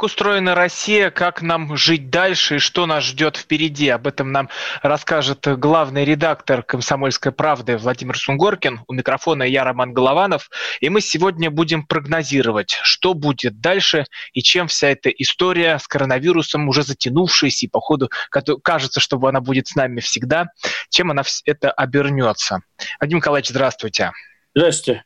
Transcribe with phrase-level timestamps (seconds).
[0.00, 3.90] Как устроена Россия, как нам жить дальше и что нас ждет впереди?
[3.90, 4.48] Об этом нам
[4.80, 8.80] расскажет главный редактор «Комсомольской правды» Владимир Сунгоркин.
[8.88, 10.48] У микрофона я, Роман Голованов.
[10.80, 16.66] И мы сегодня будем прогнозировать, что будет дальше и чем вся эта история с коронавирусом,
[16.70, 18.08] уже затянувшаяся, и по ходу
[18.62, 20.46] кажется, что она будет с нами всегда,
[20.88, 22.60] чем она это обернется.
[23.00, 24.12] Вадим Николаевич, здравствуйте.
[24.54, 25.04] Здравствуйте.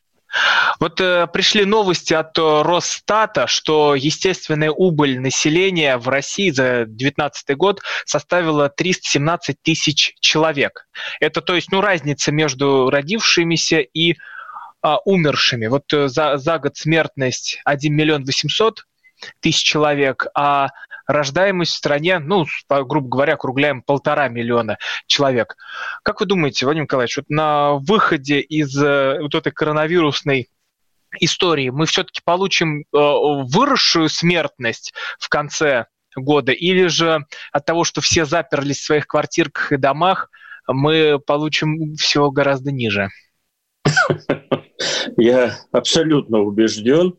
[0.80, 7.56] Вот э, пришли новости от э, Росстата, что естественная убыль населения в России за 2019
[7.56, 10.86] год составила 317 тысяч человек.
[11.20, 14.16] Это то есть ну, разница между родившимися и
[14.84, 15.66] а, умершими.
[15.66, 18.84] Вот э, за, за год смертность 1 миллион 800
[19.40, 20.68] тысяч человек, а
[21.06, 25.56] рождаемость в стране, ну, грубо говоря, округляем полтора миллиона человек.
[26.02, 30.48] Как вы думаете, Владимир Николаевич, вот на выходе из э, вот этой коронавирусной
[31.20, 38.00] истории мы все-таки получим э, выросшую смертность в конце года, или же от того, что
[38.00, 40.30] все заперлись в своих квартирках и домах,
[40.66, 43.08] мы получим всего гораздо ниже?
[45.16, 47.14] Я абсолютно убежден,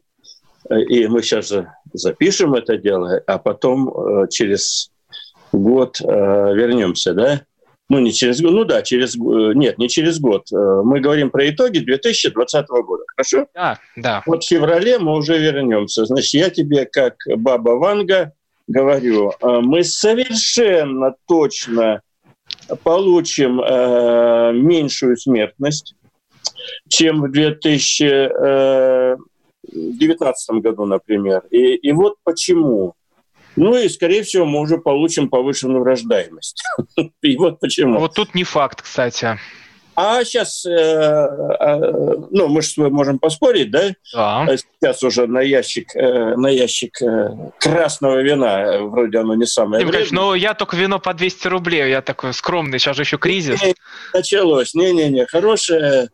[0.70, 4.92] и мы сейчас же запишем это дело, а потом э, через
[5.52, 7.42] год э, вернемся, да?
[7.88, 10.52] Ну, не через год, ну да, через нет, не через год.
[10.52, 13.48] Э, мы говорим про итоги 2020 года, хорошо?
[13.54, 14.24] Да, да.
[14.26, 16.06] Вот в феврале мы уже вернемся.
[16.06, 18.34] Значит, я тебе, как баба Ванга,
[18.68, 22.02] говорю, мы совершенно точно
[22.84, 25.96] получим э, меньшую смертность,
[26.88, 29.18] чем в 2000,
[29.72, 31.44] 2019 году, например.
[31.52, 32.94] И, и вот почему.
[33.56, 36.62] Ну и, скорее всего, мы уже получим повышенную рождаемость.
[37.22, 38.00] И вот почему.
[38.00, 39.40] Вот тут не факт, кстати.
[39.96, 41.78] А сейчас, э, э,
[42.32, 43.94] ну, мы же можем поспорить, да?
[44.14, 44.46] Да.
[44.58, 49.94] Сейчас уже на ящик, э, на ящик э, красного вина, вроде оно не самое Дим,
[49.94, 53.62] конечно, но я только вино по 200 рублей, я такой скромный, сейчас же еще кризис.
[54.14, 56.10] Началось, не-не-не, хорошее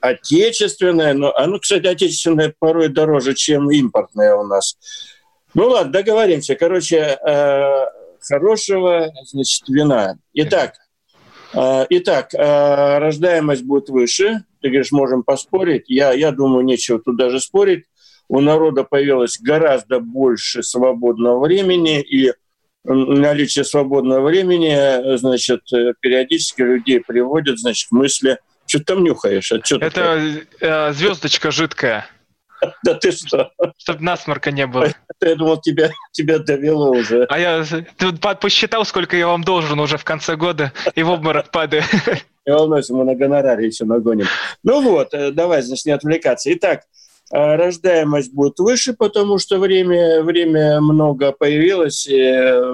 [0.00, 4.76] отечественное, но оно, кстати, отечественное порой дороже, чем импортное у нас.
[5.54, 6.54] Ну ладно, договоримся.
[6.54, 7.86] Короче, э,
[8.20, 10.18] хорошего, значит, вина.
[10.34, 10.74] Итак,
[11.54, 14.44] э, итак, э, рождаемость будет выше.
[14.60, 15.84] Ты говоришь, можем поспорить.
[15.88, 17.84] Я, я думаю, нечего тут даже спорить.
[18.28, 22.32] У народа появилось гораздо больше свободного времени, и
[22.84, 25.62] наличие свободного времени, значит,
[26.00, 29.50] периодически людей приводит, значит, к мысли что ты там нюхаешь?
[29.52, 32.06] А что Это э, звездочка жидкая.
[32.84, 33.50] Да ты что?
[33.78, 34.88] Чтобы насморка не было.
[35.20, 37.24] Я думал, тебя, тебя довело уже.
[37.28, 37.64] А я
[38.40, 41.82] посчитал, сколько я вам должен уже в конце года, и в обморок падаю.
[42.46, 44.26] Не волнуйся, мы на гонораре еще нагоним.
[44.62, 46.50] Ну вот, э, давай, значит, не отвлекаться.
[46.54, 46.84] Итак,
[47.30, 52.16] рождаемость будет выше, потому что время, время много появилось, и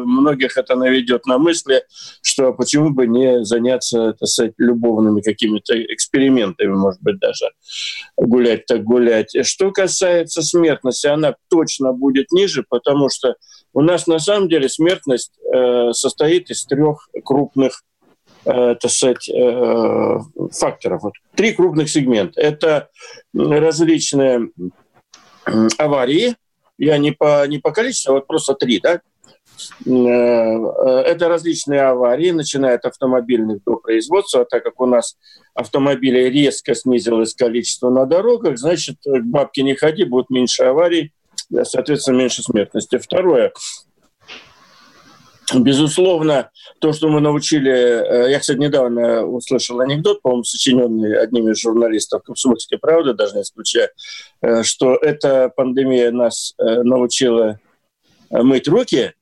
[0.05, 1.83] многих это наведет на мысли,
[2.23, 7.47] что почему бы не заняться, так сказать, любовными какими-то экспериментами, может быть, даже
[8.17, 9.35] гулять так гулять.
[9.45, 13.35] Что касается смертности, она точно будет ниже, потому что
[13.73, 17.94] у нас на самом деле смертность э, состоит из трех крупных э,
[18.45, 20.19] так сказать, э,
[20.53, 21.03] факторов.
[21.03, 22.41] Вот три крупных сегмента.
[22.41, 22.89] Это
[23.35, 24.51] различные
[25.79, 26.37] аварии,
[26.79, 29.01] я не по, не по количеству, а вот просто три, да,
[29.87, 35.17] э, это различные аварии, начиная от автомобильных до производства, а так как у нас
[35.55, 41.13] автомобилей резко снизилось количество на дорогах, значит, бабки не ходи, будет меньше аварий,
[41.63, 42.99] соответственно, меньше смертности.
[42.99, 43.53] Второе,
[45.53, 47.71] Безусловно, то, что мы научили...
[47.71, 53.43] Э, я, кстати, недавно услышал анекдот, по-моему, сочиненный одним из журналистов «Комсомольской правды», даже не
[53.43, 53.91] исключая,
[54.41, 57.59] э, что эта пандемия нас э, научила
[58.31, 59.13] мыть руки,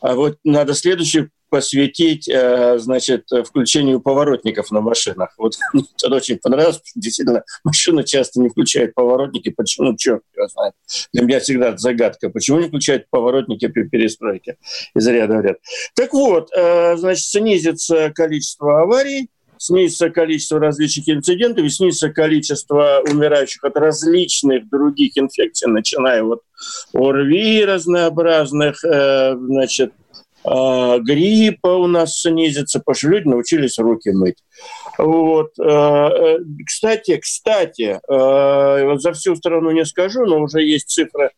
[0.00, 5.34] а вот надо следующий посвятить, э, значит, включению поворотников на машинах.
[5.36, 5.54] Вот
[6.02, 9.50] это очень понравилось, действительно машина часто не включает поворотники.
[9.50, 9.96] Почему?
[9.96, 10.74] Черт его знает.
[11.12, 12.30] Для меня всегда загадка.
[12.30, 14.56] Почему не включают поворотники при перестройке
[14.94, 15.58] из ряда в ряд?
[15.94, 19.28] Так вот, э, значит, снизится количество аварий,
[19.60, 26.40] снизится количество различных инцидентов и снизится количество умирающих от различных других инфекций, начиная от
[26.94, 29.92] ОРВИ разнообразных, э, значит,
[30.44, 34.38] гриппа у нас снизится, потому что люди научились руки мыть.
[34.98, 35.50] Вот.
[35.58, 41.30] А, э, кстати, кстати, а, за всю страну не скажу, но уже есть цифры,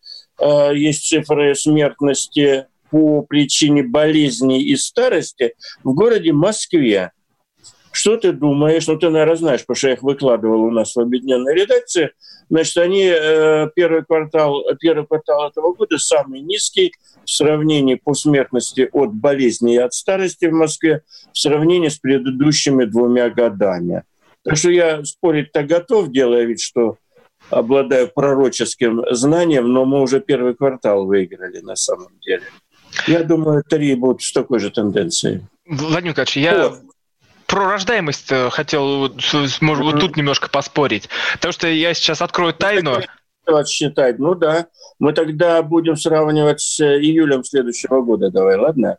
[0.73, 7.13] есть цифры смертности по причине болезни и старости в городе Москве.
[7.93, 8.87] Что ты думаешь?
[8.87, 12.13] Ну, ты, наверное, знаешь, потому что я их выкладывал у нас в объединенной редакции.
[12.49, 16.93] Значит, они э, первый квартал, первый квартал этого года самый низкий
[17.25, 21.03] в сравнении по смертности от болезни и от старости в Москве
[21.33, 24.05] в сравнении с предыдущими двумя годами.
[24.45, 26.97] Так что я спорить-то готов, делая вид, что
[27.51, 32.43] обладаю пророческим знанием, но мы уже первый квартал выиграли на самом деле.
[33.07, 35.43] Я думаю, три будут с такой же тенденцией.
[35.67, 36.81] Владимир Николаевич, я вот
[37.53, 39.13] про рождаемость э, хотел
[39.61, 41.11] может, вот тут немножко поспорить.
[41.35, 43.03] Потому что я сейчас открою тайну.
[43.67, 44.67] Считать, ну да.
[44.99, 48.31] Мы тогда будем сравнивать с июлем следующего года.
[48.31, 48.99] Давай, ладно?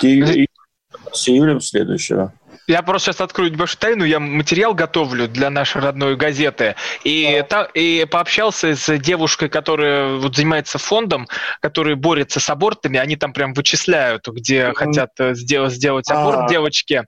[0.00, 2.32] С июлем следующего.
[2.66, 4.04] Я просто сейчас открою небольшую тайну.
[4.04, 6.74] Я материал готовлю для нашей родной газеты.
[7.04, 7.64] И, да.
[7.64, 11.28] та, и пообщался с девушкой, которая вот занимается фондом,
[11.60, 12.98] который борется с абортами.
[12.98, 14.74] Они там прям вычисляют, где mm-hmm.
[14.74, 16.48] хотят э, сделать, сделать аборт А-а-а.
[16.48, 17.04] девочки.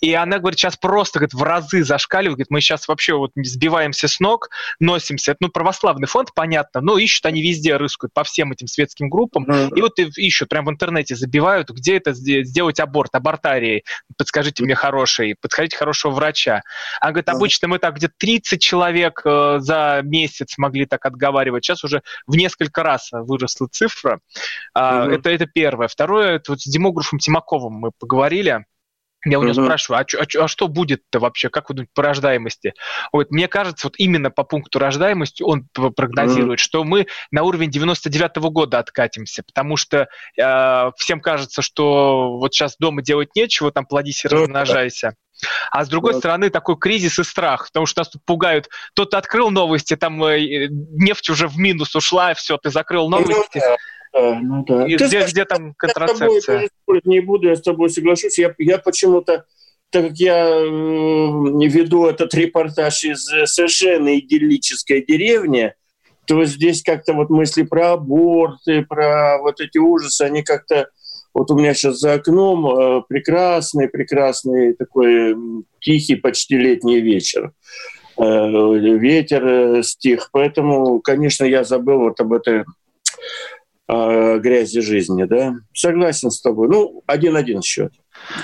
[0.00, 2.36] И она говорит, сейчас просто говорит, в разы зашкаливает.
[2.36, 5.32] Говорит, мы сейчас вообще вот сбиваемся с ног, носимся.
[5.32, 9.44] Это, ну, православный фонд, понятно, но ищут они везде, рыскают по всем этим светским группам.
[9.44, 9.76] Mm-hmm.
[9.76, 13.84] И вот ищут, прям в интернете забивают, где это сделать аборт, абортарии.
[14.16, 16.62] Подскажите мне, хороший, подходите хорошего врача.
[17.00, 21.64] Она говорит, обычно мы так где-то 30 человек э, за месяц могли так отговаривать.
[21.64, 24.20] Сейчас уже в несколько раз выросла цифра.
[24.76, 25.14] Mm-hmm.
[25.14, 25.88] Это, это первое.
[25.88, 28.64] Второе, это вот с демографом Тимаковым мы поговорили.
[29.24, 29.64] Я у него uh-huh.
[29.64, 32.74] спрашиваю, а, а, а что будет-то вообще, как вы думаете, по рождаемости?
[33.12, 36.62] Вот, мне кажется, вот именно по пункту рождаемости он прогнозирует, uh-huh.
[36.62, 40.08] что мы на уровень 99-го года откатимся, потому что
[40.38, 45.14] э, всем кажется, что вот сейчас дома делать нечего, там плодись и размножайся.
[45.70, 46.18] А с другой вот.
[46.20, 48.68] стороны, такой кризис и страх, потому что нас тут пугают.
[48.94, 53.60] Тот открыл новости, там э, нефть уже в минус ушла, все, ты закрыл ну новости.
[54.12, 54.86] Ну, ну, да.
[54.86, 56.62] И где, знаешь, где там контрацепция?
[56.62, 58.38] Я с тобой не буду, я с тобой соглашусь.
[58.38, 59.44] Я, я почему-то,
[59.90, 65.74] так как я э, веду этот репортаж из совершенно идиллической деревни,
[66.26, 70.88] то здесь как-то вот мысли про аборты, про вот эти ужасы, они как-то...
[71.32, 75.36] Вот у меня сейчас за окном э, прекрасный, прекрасный такой
[75.80, 77.52] тихий, почти летний вечер.
[78.16, 80.28] Э, ветер э, стих.
[80.30, 82.64] Поэтому, конечно, я забыл вот об этой
[83.90, 85.54] э, грязи жизни, да.
[85.74, 86.68] Согласен с тобой.
[86.68, 87.92] Ну, один-один счет.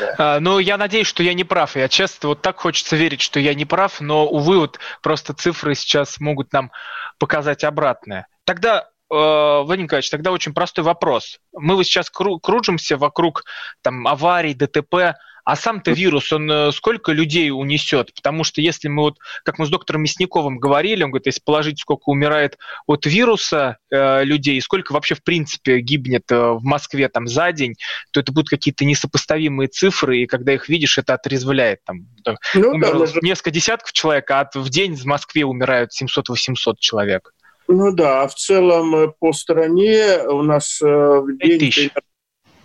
[0.00, 0.14] Да.
[0.19, 1.76] А, ну, я надеюсь, что я не прав.
[1.76, 5.75] Я честно, вот так хочется верить, что я не прав, но, увы, вот просто цифры
[5.75, 6.72] сейчас могут нам
[7.19, 8.26] показать обратное.
[8.44, 8.84] Тогда э,
[9.14, 11.38] Владимир Николаевич, тогда очень простой вопрос.
[11.52, 13.44] Мы вот сейчас кружимся вокруг
[13.82, 15.16] там, аварий, ДТП,
[15.46, 18.12] а сам-то вирус, он э, сколько людей унесет?
[18.12, 21.78] Потому что если мы вот, как мы с доктором Мясниковым говорили, он говорит, если положить,
[21.78, 22.58] сколько умирает
[22.88, 27.76] от вируса э, людей, сколько вообще в принципе гибнет э, в Москве там за день,
[28.10, 31.78] то это будут какие-то несопоставимые цифры, и когда их видишь, это отрезвляет.
[31.84, 32.08] Там,
[32.54, 37.32] ну, умерло да, несколько десятков человек, а в день в Москве умирают 700-800 человек.
[37.69, 41.50] Ну да, а в целом э, по стране у нас в день...
[41.50, 41.90] 5 тысяч.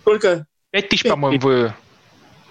[0.00, 0.46] Сколько?
[0.72, 1.74] 5 тысяч, по-моему, вы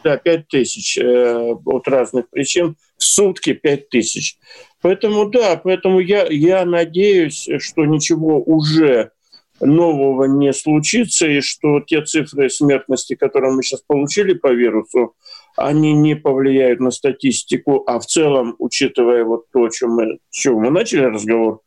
[0.03, 4.37] да, 5 тысяч э, от разных причин, в сутки 5 тысяч.
[4.81, 9.11] Поэтому да, поэтому я, я надеюсь, что ничего уже
[9.59, 15.15] нового не случится, и что те цифры смертности, которые мы сейчас получили по вирусу,
[15.55, 20.37] они не повлияют на статистику, а в целом, учитывая вот то, о чем мы, с
[20.37, 21.61] чего мы начали разговор,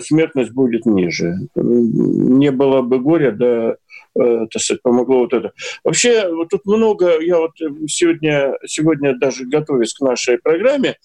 [0.00, 1.34] смертность будет ниже.
[1.54, 3.76] Не было бы горя, да,
[4.18, 5.52] Э, так помогло вот это.
[5.84, 7.52] Вообще, вот тут много, я вот
[7.86, 10.96] сегодня, сегодня даже готовясь к нашей программе,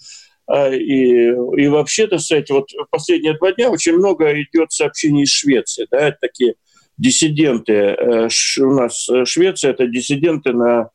[0.48, 5.30] а, и, и вообще, так сказать, вот последние два дня очень много идет сообщений из
[5.30, 6.56] Швеции, да, это такие
[6.98, 7.74] диссиденты.
[7.74, 8.28] Э,
[8.60, 10.90] у нас Швеция– это диссиденты на,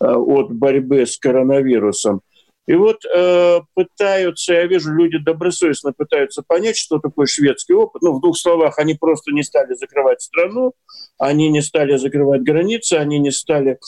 [0.00, 2.20] э, от борьбы с коронавирусом.
[2.66, 8.02] И вот э, пытаются, я вижу, люди добросовестно пытаются понять, что такое шведский опыт.
[8.02, 10.72] Ну, в двух словах, они просто не стали закрывать страну,
[11.16, 13.78] они не стали закрывать границы, они не стали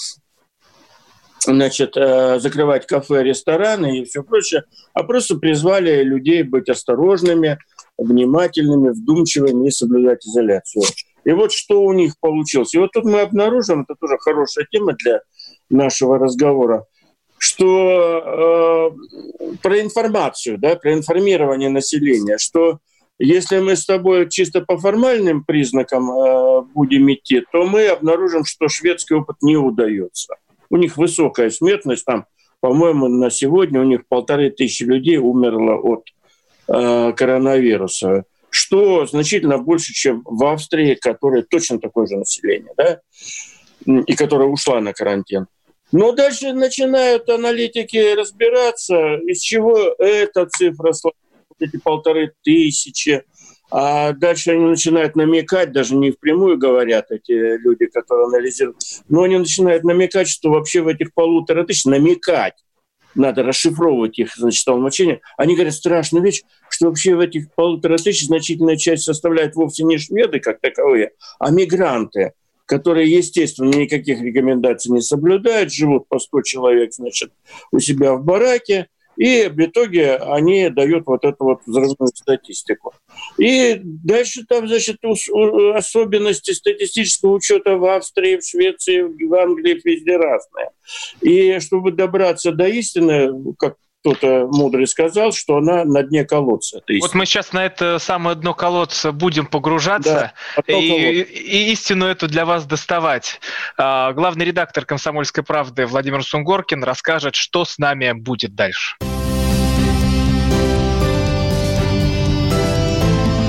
[1.45, 7.59] значит, э, закрывать кафе, рестораны и все прочее, а просто призвали людей быть осторожными,
[7.97, 10.85] внимательными, вдумчивыми и соблюдать изоляцию.
[11.25, 12.75] И вот что у них получилось.
[12.75, 15.23] И вот тут мы обнаружим, это тоже хорошая тема для
[15.69, 16.87] нашего разговора–
[17.39, 22.79] что э, про информацию, да, про информирование населения, что
[23.19, 28.69] если мы с тобой чисто по формальным признакам э, будем идти, то мы обнаружим, что
[28.69, 30.35] шведский опыт не удается.
[30.71, 32.27] У них высокая смертность, там,
[32.61, 36.05] по-моему, на сегодня у них полторы тысячи людей умерло от
[36.69, 38.25] э, коронавируса.
[38.51, 43.01] что значительно больше, чем в Австрии, которая точно такое же население, да,
[43.85, 45.47] и которая ушла на карантин.
[45.91, 50.93] Но дальше начинают аналитики разбираться, из чего эта цифра,
[51.59, 53.25] эти полторы тысячи,
[53.71, 58.79] а дальше они начинают намекать, даже не впрямую говорят эти люди, которые анализируют,
[59.09, 62.55] но они начинают намекать, что вообще в этих полутора тысяч намекать,
[63.15, 65.21] надо расшифровывать их, значит, толмачение.
[65.37, 69.99] Они говорят страшную вещь, что вообще в этих полутора тысяч значительная часть составляет вовсе не
[69.99, 72.33] шведы как таковые, а мигранты–
[72.69, 77.33] которые, естественно, никаких рекомендаций не соблюдают, живут по 100 человек, значит,
[77.73, 82.93] у себя в бараке, и в итоге они дают вот эту вот взрывную статистику.
[83.39, 90.71] И дальше там, значит, особенности статистического учета в Австрии, в Швеции, в Англии везде разные.
[91.23, 96.81] И чтобы добраться до истины, как кто-то мудрый сказал, что она на дне колодца.
[97.01, 102.29] Вот мы сейчас на это самое дно колодца будем погружаться да, и, и истину эту
[102.29, 103.41] для вас доставать.
[103.77, 108.97] А, главный редактор «Комсомольской правды» Владимир Сунгоркин расскажет, что с нами будет дальше.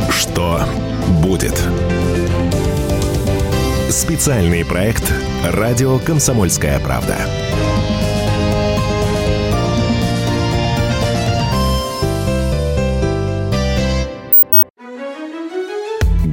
[0.10, 0.62] Что
[1.24, 1.58] будет?
[3.90, 5.04] Специальный проект
[5.44, 7.18] «Радио Комсомольская правда».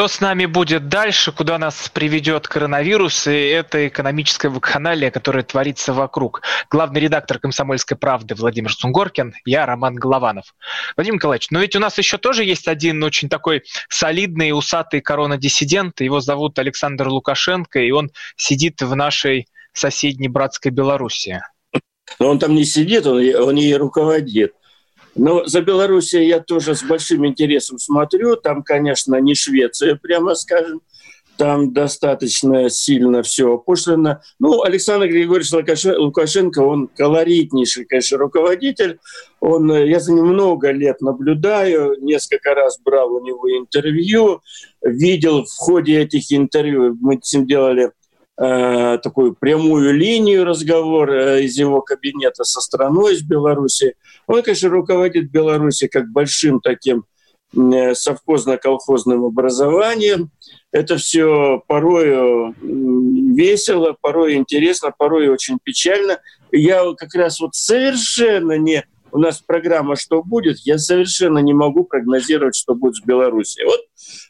[0.00, 5.92] Что с нами будет дальше, куда нас приведет коронавирус и это экономическое вакханалия, которое творится
[5.92, 6.40] вокруг.
[6.70, 10.54] Главный редактор «Комсомольской правды» Владимир Сунгоркин, я Роман Голованов.
[10.96, 16.00] Владимир Николаевич, но ведь у нас еще тоже есть один очень такой солидный усатый коронадиссидент.
[16.00, 21.42] Его зовут Александр Лукашенко, и он сидит в нашей соседней братской Белоруссии.
[22.18, 24.54] Но он там не сидит, он, он ей руководит.
[25.14, 28.36] Но за Белоруссией я тоже с большим интересом смотрю.
[28.36, 30.80] Там, конечно, не Швеция, прямо скажем.
[31.36, 34.20] Там достаточно сильно все опошлено.
[34.38, 35.50] Ну, Александр Григорьевич
[35.96, 38.98] Лукашенко, он колоритнейший, конечно, руководитель.
[39.40, 44.42] Он, я за ним много лет наблюдаю, несколько раз брал у него интервью,
[44.82, 47.90] видел в ходе этих интервью, мы с ним делали
[48.42, 53.96] Э, такую прямую линию разговора из его кабинета со страной, из Беларуси.
[54.26, 57.04] Он, конечно, руководит Беларуси как большим таким
[57.54, 60.30] э, совхозно-колхозным образованием.
[60.72, 66.18] Это все порой весело, порой интересно, порой очень печально.
[66.50, 68.86] Я как раз вот совершенно не...
[69.12, 73.62] У нас программа «Что будет?» Я совершенно не могу прогнозировать, что будет в Беларуси.
[73.64, 73.80] Вот,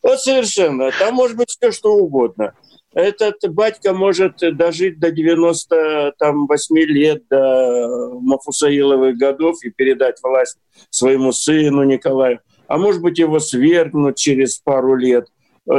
[0.03, 0.91] вот совершенно.
[0.99, 2.55] Там может быть все, что угодно–
[2.93, 10.59] этот батька может дожить до 98 лет, до Мафусаиловых годов и передать власть
[10.91, 12.41] своему сыну Николаю.
[12.67, 15.27] А может быть, его свергнуть через пару лет.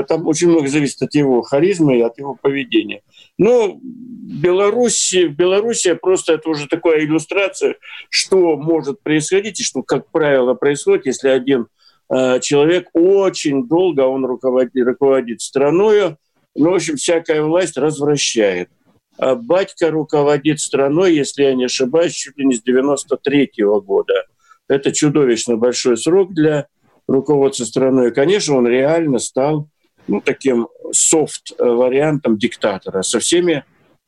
[0.07, 3.01] Там очень много зависит от его харизмы и от его поведения.
[3.37, 7.75] Ну, Беларусь, Белоруссия просто это уже такая иллюстрация,
[8.09, 11.67] что может происходить и что, как правило, происходит, если один
[12.13, 16.15] э, человек очень долго он руководит, руководит страной,
[16.55, 18.69] ну, в общем, всякая власть развращает.
[19.17, 24.25] А батька руководит страной, если я не ошибаюсь, чуть ли не с 93 -го года.
[24.67, 26.67] Это чудовищно большой срок для
[27.07, 28.09] руководства страной.
[28.09, 29.67] И, конечно, он реально стал
[30.07, 33.65] ну, таким софт-вариантом диктатора со всеми,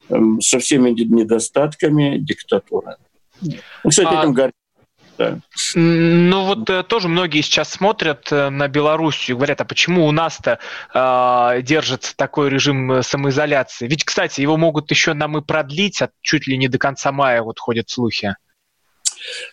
[0.09, 2.95] эм, со всеми недостатками диктатуры.
[3.41, 4.21] Ну, кстати, а...
[4.21, 4.62] этим гордится
[5.17, 5.39] да.
[5.75, 10.11] Ну вот э, тоже многие сейчас смотрят э, на Белоруссию и говорят, а почему у
[10.11, 10.59] нас-то
[10.93, 13.87] э, держится такой режим э, самоизоляции?
[13.87, 17.41] Ведь, кстати, его могут еще нам и продлить, а чуть ли не до конца мая
[17.43, 18.35] вот ходят слухи.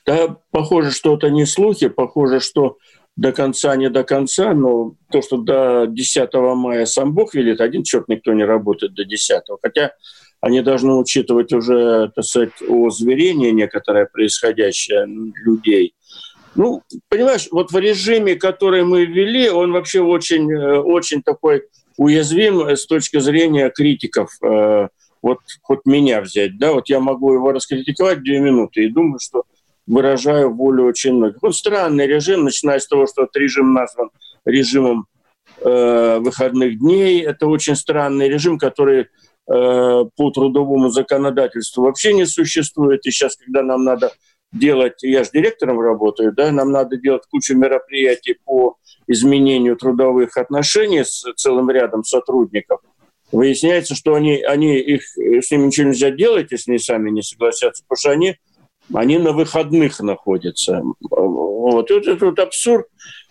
[0.06, 2.78] Да, похоже, что это не слухи, похоже, что
[3.16, 7.82] до конца, не до конца, но то, что до 10 мая сам Бог велит, один
[7.82, 9.42] черт никто не работает до 10.
[9.62, 9.92] Хотя
[10.40, 15.06] они должны учитывать уже, так сказать, озверение некоторое происходящее
[15.44, 15.94] людей.
[16.54, 21.64] Ну, понимаешь, вот в режиме, который мы ввели, он вообще очень, э, очень такой
[21.96, 24.30] уязвим с точки зрения критиков.
[24.42, 24.88] Э,
[25.22, 29.44] вот хоть меня взять, да, вот я могу его раскритиковать две минуты и думаю, что
[29.86, 31.42] выражаю волю очень многих.
[31.42, 34.10] Вот странный режим, начиная с того, что этот режим назван
[34.44, 35.06] режимом
[35.60, 37.22] э, выходных дней.
[37.22, 39.06] Это очень странный режим, который э,
[39.50, 43.04] по трудовому законодательству вообще не существует.
[43.04, 44.12] И сейчас, когда нам надо
[44.52, 48.76] делать, я же директором работаю, да, нам надо делать кучу мероприятий по
[49.06, 52.80] изменению трудовых отношений с целым рядом сотрудников.
[53.32, 57.84] Выясняется, что они, они их, с ними ничего нельзя делать, если они сами не согласятся,
[57.88, 58.36] потому что они,
[58.92, 60.82] они на выходных находятся.
[61.00, 62.86] Вот этот вот абсурд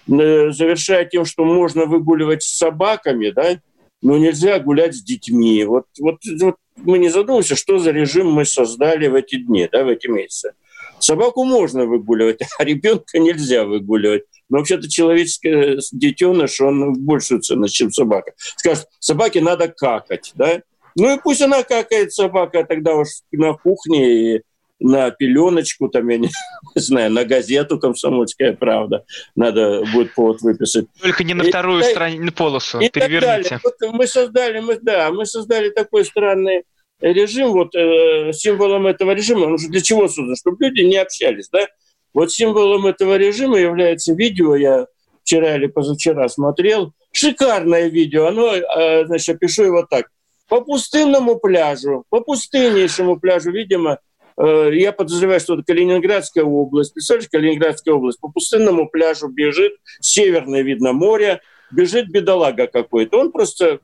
[0.08, 3.60] э, завершая тем, что можно выгуливать с собаками, да,
[4.02, 5.64] но нельзя гулять с детьми.
[5.66, 9.84] Вот, вот, вот мы не задумываемся, что за режим мы создали в эти дни, да,
[9.84, 10.54] в эти месяцы.
[11.00, 14.24] Собаку можно выгуливать, а ребенка нельзя выгуливать.
[14.50, 18.34] Но вообще-то человеческое детеныш, он в большую ценность, чем собака.
[18.56, 20.62] Скажет, собаке надо какать, да?
[20.96, 24.42] Ну и пусть она какает, собака, тогда уж на кухне и
[24.80, 26.30] на пеленочку, там, я не,
[26.76, 29.04] знаю, на газету «Комсомольская правда»
[29.36, 30.86] надо будет повод выписать.
[31.02, 33.60] Только не на вторую и, страницу, полосу, и переверните.
[33.64, 36.64] Вот мы создали, мы, да, мы создали такой странный
[37.02, 40.36] режим, вот э, символом этого режима, он же для чего создан?
[40.36, 41.68] Чтобы люди не общались, да?
[42.14, 44.88] Вот символом этого режима является видео, я
[45.24, 50.08] вчера или позавчера смотрел, шикарное видео, оно, э, значит, опишу его так.
[50.48, 54.00] По пустынному пляжу, по пустыннейшему пляжу, видимо,
[54.42, 56.94] я подозреваю, что это Калининградская область.
[56.94, 61.42] Представляешь, Калининградская область по пустынному пляжу бежит, северное видно море,
[61.72, 63.20] бежит бедолага какой-то.
[63.20, 63.80] Он просто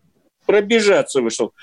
[0.45, 1.53] пробежаться вышел.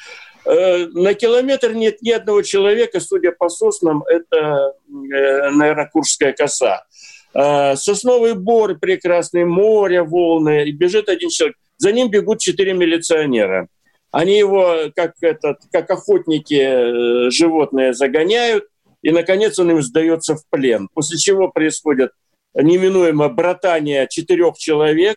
[0.45, 6.85] Э, на километр нет ни одного человека, судя по соснам, это, э, наверное, Куршская коса.
[7.35, 11.57] Э, сосновый бор, прекрасное море, волны, и бежит один человек.
[11.79, 13.69] За ним бегут четыре милиционера.
[14.11, 18.67] Они его, как, этот, как охотники животные, загоняют,
[19.03, 20.89] и, наконец, он им сдается в плен.
[20.95, 22.13] После чего происходит
[22.55, 25.17] неминуемо братание четырех человек,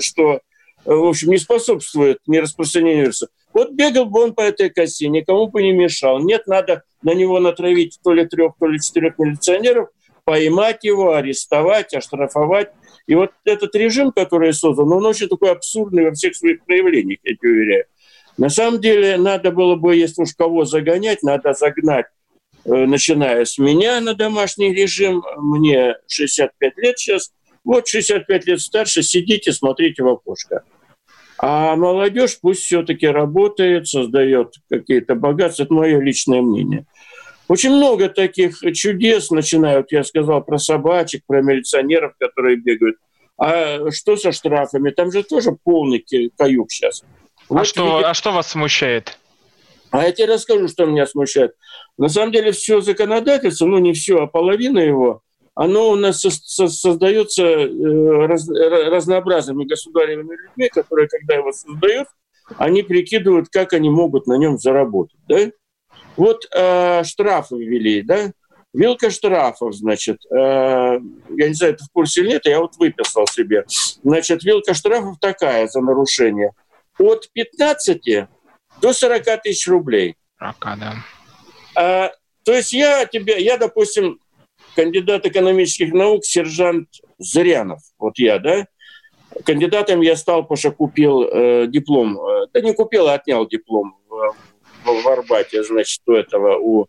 [0.00, 0.40] что,
[0.84, 3.28] в общем, не способствует не распространению вируса.
[3.52, 6.20] Вот бегал бы он по этой косе, никому бы не мешал.
[6.20, 9.88] Нет, надо на него натравить то ли трех, то ли четырех милиционеров,
[10.24, 12.70] поймать его, арестовать, оштрафовать.
[13.06, 17.34] И вот этот режим, который создан, он очень такой абсурдный во всех своих проявлениях, я
[17.34, 17.84] тебе уверяю.
[18.36, 22.15] На самом деле, надо было бы, если уж кого загонять, надо загнать, э,
[22.66, 25.22] начиная с меня на домашний режим.
[25.36, 27.32] Мне 65 лет сейчас.
[27.64, 30.62] Вот 65 лет старше, сидите, смотрите в окошко.
[31.38, 35.64] А молодежь пусть все-таки работает, создает какие-то богатства.
[35.64, 36.86] Это мое личное мнение.
[37.48, 42.96] Очень много таких чудес начинают, я сказал, про собачек, про милиционеров, которые бегают.
[43.38, 44.90] А что со штрафами?
[44.90, 46.04] Там же тоже полный
[46.36, 47.02] каюк сейчас.
[47.48, 48.06] А, вот что, видите...
[48.06, 49.18] а что вас смущает?
[49.90, 51.52] А я тебе расскажу, что меня смущает.
[51.98, 55.22] На самом деле все законодательство, ну не все, а половина его,
[55.56, 62.08] оно у нас создается э, раз, разнообразными государевыми людьми, которые, когда его создают,
[62.58, 65.18] они прикидывают, как они могут на нем заработать.
[65.26, 65.50] Да?
[66.18, 68.32] Вот э, штрафы ввели, да?
[68.74, 73.26] Вилка штрафов, значит, э, я не знаю, это в курсе или нет, я вот выписал
[73.26, 73.64] себе.
[74.04, 76.52] Значит, вилка штрафов такая за нарушение.
[76.98, 78.28] От 15
[78.82, 80.16] до 40 тысяч рублей.
[80.38, 80.94] Рака, да.
[81.76, 82.10] А,
[82.44, 84.18] то есть я тебе, я, допустим,
[84.74, 88.66] кандидат экономических наук, сержант Зырянов, вот я, да,
[89.44, 93.98] кандидатом я стал, потому что купил э, диплом, э, да не купил, а отнял диплом
[94.08, 94.34] в,
[94.84, 96.86] в, в Арбате, значит, у этого, у...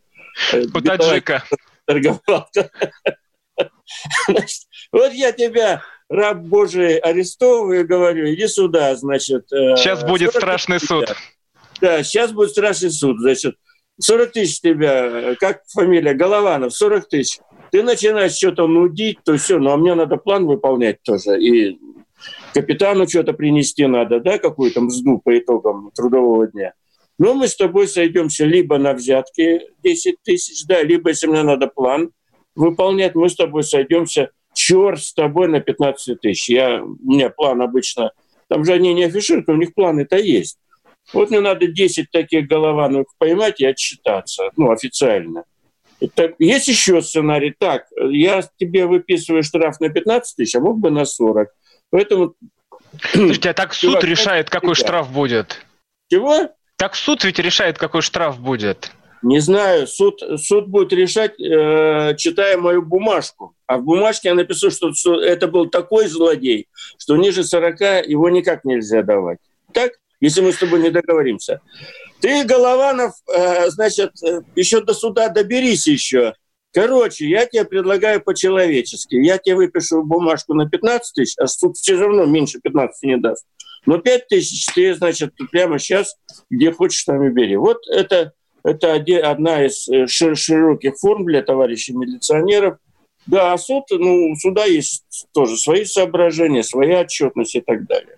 [0.53, 1.43] Э, у таджика.
[1.85, 2.47] Торговал.
[4.27, 9.51] Значит, вот я тебя, раб Божий, арестовываю говорю, иди сюда, значит.
[9.51, 11.15] Э, сейчас будет страшный суд.
[11.81, 13.55] Да, сейчас будет страшный суд, значит.
[13.99, 17.39] 40 тысяч тебя, как фамилия, Голованов, 40 тысяч
[17.71, 21.41] ты начинаешь что-то нудить, то все, ну а мне надо план выполнять тоже.
[21.41, 21.77] И
[22.53, 26.73] капитану что-то принести надо, да, какую-то мзду по итогам трудового дня.
[27.19, 31.67] Ну, мы с тобой сойдемся либо на взятки 10 тысяч, да, либо, если мне надо
[31.67, 32.11] план
[32.55, 36.49] выполнять, мы с тобой сойдемся, черт с тобой на 15 тысяч.
[36.49, 38.11] Я, у меня план обычно,
[38.49, 40.59] там же они не афишируют, у них планы-то есть.
[41.13, 45.43] Вот мне надо 10 таких голованок поймать и отчитаться, ну, официально–
[45.99, 47.55] это, есть еще сценарий.
[47.57, 51.49] Так, я тебе выписываю штраф на 15 тысяч, а мог бы на 40.
[51.89, 52.35] Поэтому...
[53.11, 55.65] Слушайте, а так суд решает, какой штраф будет?
[56.11, 56.49] Чего?
[56.77, 58.91] Так суд ведь решает, какой штраф будет.
[59.23, 63.55] Не знаю, суд, суд будет решать, э, читая мою бумажку.
[63.65, 66.67] А в бумажке я напишу, что, что это был такой злодей,
[66.99, 69.39] что ниже 40 его никак нельзя давать.
[69.73, 69.93] Так?
[70.19, 71.61] Если мы с тобой не договоримся.
[72.21, 76.33] Ты, Голованов, э, значит, э, еще до суда доберись еще.
[76.73, 79.15] Короче, я тебе предлагаю по-человечески.
[79.15, 83.45] Я тебе выпишу бумажку на 15 тысяч, а суд все равно меньше 15 не даст.
[83.85, 86.15] Но 5 тысяч ты, значит, прямо сейчас,
[86.49, 87.55] где хочешь, там и бери.
[87.55, 88.33] Вот это
[88.67, 92.77] это одна из э, широких форм для товарищей милиционеров.
[93.25, 98.17] Да, а суд, ну, суда есть тоже свои соображения, своя отчетность и так далее.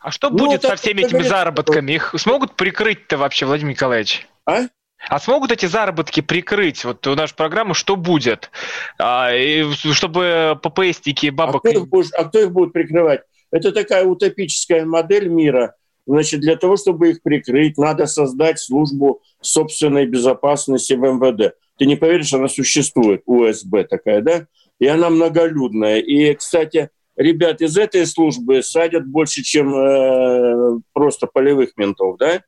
[0.00, 1.92] А что ну, будет со всеми этими говорится, заработками?
[1.92, 4.26] Их смогут прикрыть-то вообще, Владимир Николаевич?
[4.46, 4.62] А?
[5.08, 6.84] А смогут эти заработки прикрыть?
[6.84, 8.50] Вот у нашей программы что будет?
[8.98, 11.64] А, и, чтобы ППСники бабок...
[11.64, 13.22] А кто, их будет, а кто их будет прикрывать?
[13.50, 15.74] Это такая утопическая модель мира–
[16.08, 21.54] Значит, для того, чтобы их прикрыть, надо создать службу собственной безопасности в МВД.
[21.76, 24.46] Ты не поверишь, она существует, УСБ такая, да?
[24.78, 25.98] И она многолюдная.
[25.98, 32.42] И, кстати, ребят из этой службы садят больше, чем э, просто полевых ментов, да?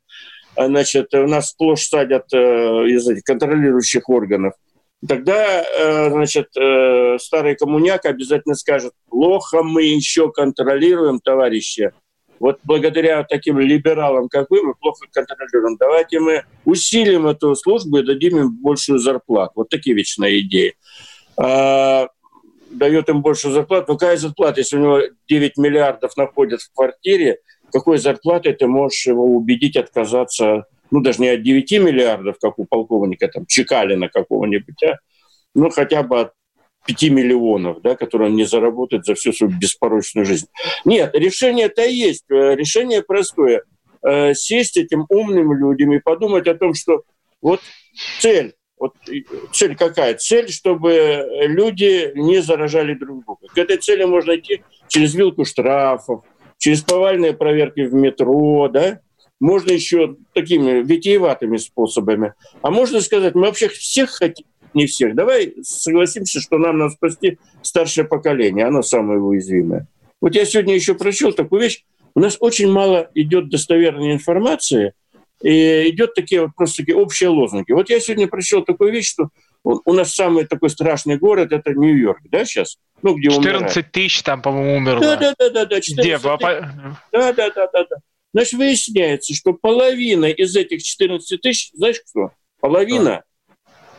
[0.55, 4.53] А, значит, у нас сплошь садят э, из этих контролирующих органов.
[5.07, 11.91] Тогда, э, значит, э, старый коммуняк обязательно скажет, плохо мы еще контролируем, товарищи,
[12.39, 15.77] вот благодаря таким либералам, как вы, мы плохо контролируем.
[15.77, 19.51] Давайте мы усилим эту службу и дадим им большую зарплату.
[19.55, 20.75] Вот такие вечные идеи.
[22.71, 23.85] Дает им большую зарплату.
[23.89, 27.39] Ну, какая зарплата, если у него 9 миллиардов находят в квартире,
[27.71, 32.65] какой зарплатой ты можешь его убедить отказаться, ну, даже не от 9 миллиардов, как у
[32.65, 34.97] полковника там Чекалина какого-нибудь, а
[35.53, 36.33] ну, хотя бы от
[36.85, 40.47] 5 миллионов, да, которые он не заработает за всю свою беспорочную жизнь.
[40.85, 42.25] Нет, решение-то есть.
[42.29, 43.63] Э, решение простое.
[44.03, 47.03] Э, сесть этим умным людям и подумать о том, что
[47.41, 47.61] вот
[48.19, 48.95] цель, вот
[49.53, 50.15] цель какая?
[50.15, 53.47] Цель, чтобы люди не заражали друг друга.
[53.53, 56.23] К этой цели можно идти через вилку штрафов,
[56.57, 58.99] через повальные проверки в метро, да,
[59.39, 62.33] можно еще такими витиеватыми способами.
[62.63, 65.13] А можно сказать, мы вообще всех хотим не всех.
[65.15, 69.87] Давай согласимся, что нам надо спасти старшее поколение, оно самое уязвимое.
[70.21, 71.83] Вот я сегодня еще прочел такую вещь.
[72.15, 74.93] У нас очень мало идет достоверной информации,
[75.41, 77.71] и идет такие вот просто такие общие лозунги.
[77.71, 79.29] Вот я сегодня прочел такую вещь, что
[79.63, 82.77] у нас самый такой страшный город– это Нью-Йорк, да, сейчас?
[83.01, 83.91] Ну, где 14 умирает.
[83.91, 85.01] тысяч там, по-моему, умерло.
[85.01, 85.79] Да, да, да, да, да.
[85.79, 86.17] Где?
[86.19, 87.95] Да, да, да, да, да.
[88.33, 92.31] Значит, выясняется, что половина из этих 14 тысяч, знаешь кто?
[92.59, 93.23] Половина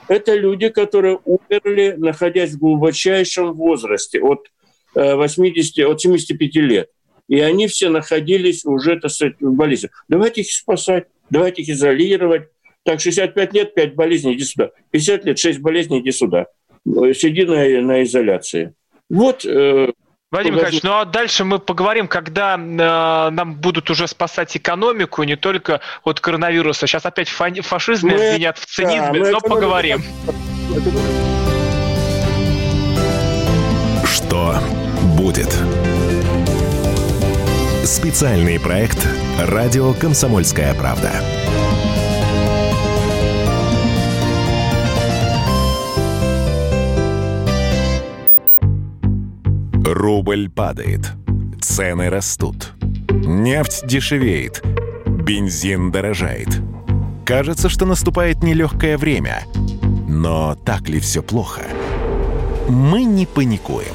[0.08, 4.46] это люди, которые умерли, находясь в глубочайшем возрасте, от
[4.94, 6.88] 80, э, от 75 лет.
[7.28, 9.90] И они все находились уже, так сказать, в болезни.
[10.08, 12.48] Давайте их спасать, давайте их изолировать.
[12.84, 14.70] Так, 65 лет, 5 болезней, иди сюда.
[14.90, 16.46] 50 лет, 6 болезней, иди сюда.
[17.14, 18.74] Сиди на, на изоляции.
[19.08, 19.92] Вот э,
[20.32, 22.58] Владимир Михайлович, ну а дальше мы поговорим, когда э,
[23.30, 26.86] нам будут уже спасать экономику, не только от коронавируса.
[26.86, 30.02] Сейчас опять фа- фашизм мы, обвинят в цинизме, да, но поговорим.
[34.04, 34.58] Что
[35.16, 35.56] будет?
[37.84, 39.08] Специальный проект
[39.40, 41.10] «Радио Комсомольская правда».
[49.84, 51.10] Рубль падает.
[51.60, 52.72] Цены растут.
[53.10, 54.62] Нефть дешевеет.
[55.04, 56.60] Бензин дорожает.
[57.24, 59.42] Кажется, что наступает нелегкое время.
[60.06, 61.62] Но так ли все плохо?
[62.68, 63.94] Мы не паникуем.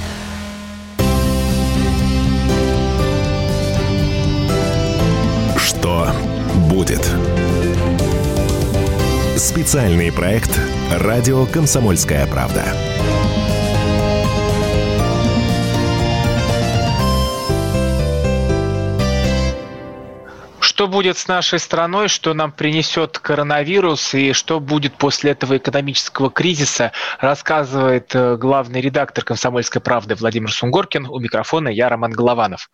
[9.51, 10.57] Специальный проект
[10.93, 12.63] «Радио Комсомольская правда».
[20.61, 26.31] Что будет с нашей страной, что нам принесет коронавирус и что будет после этого экономического
[26.31, 31.07] кризиса, рассказывает э, главный редактор «Комсомольской правды» Владимир Сунгоркин.
[31.07, 32.69] У микрофона я, Роман Голованов.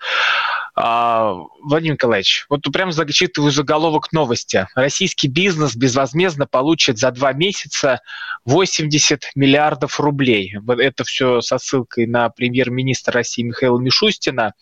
[0.79, 4.67] А, Владимир Николаевич, вот прям зачитываю заголовок новости.
[4.75, 8.01] Российский бизнес безвозмездно получит за два месяца
[8.45, 10.55] 80 миллиардов рублей.
[10.77, 14.53] Это все со ссылкой на премьер-министра России Михаила Мишустина.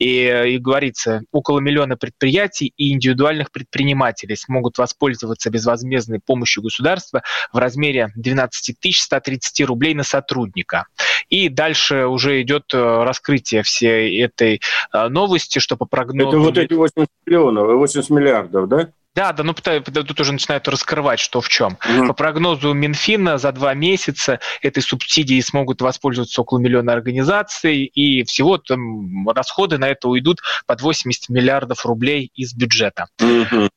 [0.00, 7.58] И, и говорится, около миллиона предприятий и индивидуальных предпринимателей смогут воспользоваться безвозмездной помощью государства в
[7.58, 10.86] размере 12 130 рублей на сотрудника.
[11.28, 14.60] И дальше уже идет э, раскрытие всей этой
[14.92, 16.28] э, новости, что по прогнозу...
[16.28, 18.88] Это вот эти 80 миллионов, 80 миллиардов, да?
[19.12, 21.76] Да, да, ну тут уже начинают раскрывать, что в чем.
[21.80, 22.06] Mm-hmm.
[22.06, 28.58] По прогнозу Минфина за два месяца этой субсидии смогут воспользоваться около миллиона организаций, и всего
[28.58, 33.06] там расходы на это уйдут под 80 миллиардов рублей из бюджета.
[33.20, 33.68] Mm-hmm.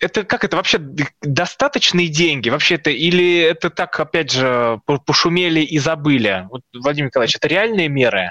[0.00, 0.78] Это как это вообще
[1.22, 2.48] достаточные деньги?
[2.48, 6.46] Вообще это или это так опять же пошумели и забыли?
[6.50, 8.30] Вот, Владимир Николаевич, это реальные меры?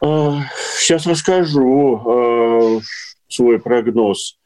[0.00, 2.80] Сейчас расскажу э,
[3.28, 4.38] свой прогноз.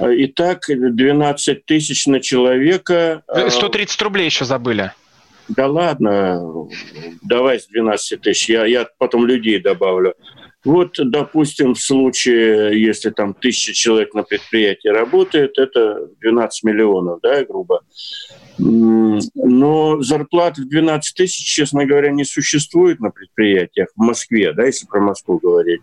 [0.00, 3.22] Итак, 12 тысяч на человека.
[3.48, 4.92] 130 э, рублей еще забыли.
[5.48, 6.40] Да ладно,
[7.22, 10.14] давай с 12 тысяч, я, я потом людей добавлю.
[10.64, 17.44] Вот, допустим, в случае, если там тысяча человек на предприятии работает, это 12 миллионов, да,
[17.44, 17.82] грубо.
[18.56, 24.86] Но зарплат в 12 тысяч, честно говоря, не существует на предприятиях в Москве, да, если
[24.86, 25.80] про Москву говорить.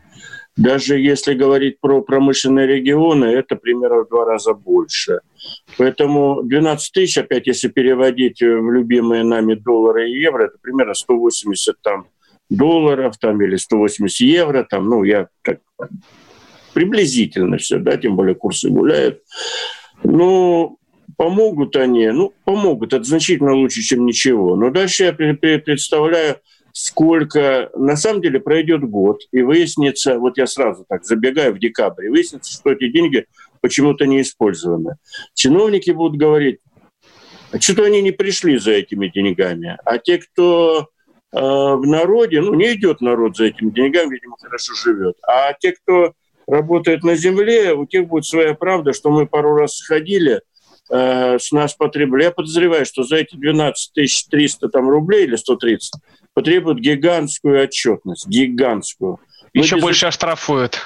[0.58, 5.20] Даже если говорить про промышленные регионы, это примерно в два раза больше.
[5.78, 11.76] Поэтому 12 тысяч, опять если переводить в любимые нами доллары и евро, это примерно 180
[11.82, 12.08] там,
[12.52, 14.68] долларов там, или 180 евро.
[14.70, 15.60] Там, ну, я так
[16.74, 19.22] приблизительно все, да, тем более курсы гуляют.
[20.04, 20.78] Ну,
[21.18, 24.56] помогут они, ну, помогут, это значительно лучше, чем ничего.
[24.56, 26.38] Но дальше я представляю,
[26.74, 32.10] сколько, на самом деле, пройдет год, и выяснится, вот я сразу так забегаю в декабре,
[32.10, 33.26] выяснится, что эти деньги
[33.62, 34.96] почему-то не использованы.
[35.34, 36.60] Чиновники будут говорить,
[37.52, 39.78] а что-то они не пришли за этими деньгами.
[39.84, 40.88] А те, кто
[41.32, 45.15] в народе, ну, не идет народ за этими деньгами, видимо, хорошо живет.
[45.26, 46.13] А те, кто
[46.48, 50.41] работает на земле, у тех будет своя правда, что мы пару раз сходили,
[50.89, 52.24] э, с нас потребовали.
[52.24, 55.94] Я подозреваю, что за эти 12 300 там, рублей или 130
[56.34, 59.20] потребуют гигантскую отчетность, гигантскую.
[59.54, 59.82] Еще без...
[59.82, 60.80] больше оштрафуют.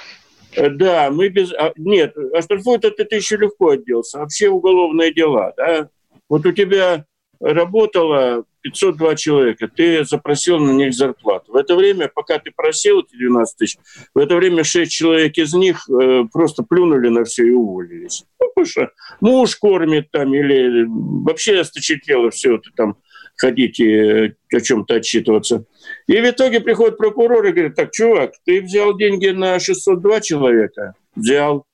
[0.54, 1.52] Э, да, мы без...
[1.54, 4.20] А, нет, оштрафуют это ты еще легко отделался.
[4.20, 5.90] Вообще уголовные дела, да.
[6.30, 7.06] Вот у тебя
[7.40, 11.52] работало 502 человека, ты запросил на них зарплату.
[11.52, 13.78] В это время, пока ты просил эти 12 тысяч,
[14.16, 18.24] в это время 6 человек из них э, просто плюнули на все и уволились.
[18.40, 18.90] Ну, потому что
[19.22, 22.98] муж кормит там или вообще осточертело все это там
[23.38, 25.66] ходить и э, о чем-то отчитываться.
[26.08, 30.96] И в итоге приходит прокурор и говорит, так, чувак, ты взял деньги на 602 человека?
[31.16, 31.66] Взял.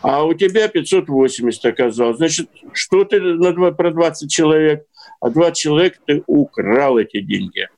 [0.00, 2.16] А у тебя 580 оказалось.
[2.16, 4.86] Значит, что ты на 2, про 20 человек?
[5.20, 7.68] А 20 человек ты украл эти деньги.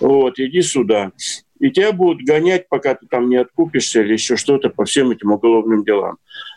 [0.00, 1.12] Вот, иди сюда.
[1.58, 5.30] И тебя будут гонять, пока ты там не откупишься или еще что-то по всем этим
[5.30, 6.16] уголовным делам.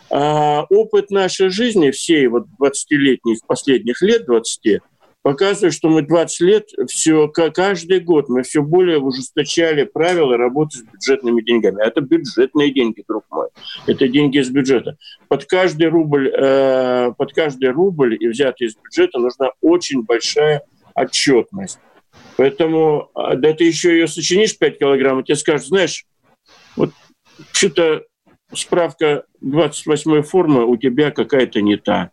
[0.09, 4.81] А опыт нашей жизни, всей вот 20-летних, последних лет 20,
[5.25, 10.83] показывает, что мы 20 лет все, каждый год мы все более ужесточали правила работы с
[10.83, 11.83] бюджетными деньгами.
[11.83, 13.47] Это бюджетные деньги, друг мой.
[13.87, 14.97] Это деньги из бюджета.
[15.27, 20.61] Под каждый рубль, э, под каждый рубль и взятый из бюджета нужна очень большая
[20.93, 21.79] отчетность.
[22.37, 26.05] Поэтому, а, да ты еще ее сочинишь 5 килограмм, и тебе скажут, знаешь,
[26.75, 26.91] вот
[27.51, 28.03] что-то
[28.53, 32.11] справка 28 формы у тебя какая-то не та.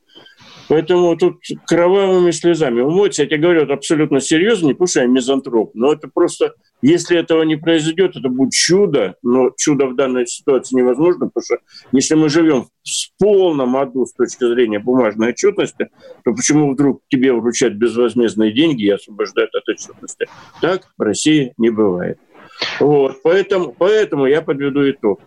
[0.73, 3.25] Поэтому тут кровавыми слезами умоется.
[3.25, 7.19] Я тебе говорю, это абсолютно серьезно, не потому что я мизантроп, но это просто, если
[7.19, 11.59] этого не произойдет, это будет чудо, но чудо в данной ситуации невозможно, потому что
[11.93, 15.91] если мы живем в полном аду с точки зрения бумажной отчетности,
[16.25, 20.27] то почему вдруг тебе вручать безвозмездные деньги и освобождают от отчетности?
[20.63, 22.17] Так в России не бывает.
[22.81, 25.21] Вот, поэтому, поэтому я подведу итог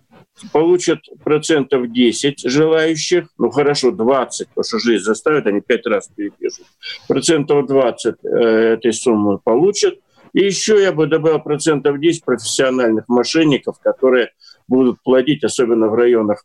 [0.51, 6.65] получат процентов 10 желающих, ну хорошо, 20, потому что жизнь заставит, они 5 раз перепишут.
[7.07, 9.99] Процентов 20 э, этой суммы получат.
[10.33, 14.31] И еще я бы добавил процентов 10 профессиональных мошенников, которые
[14.67, 16.43] будут платить, особенно в районах,